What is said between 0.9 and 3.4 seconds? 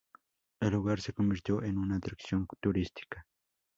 se convirtió en una atracción turística.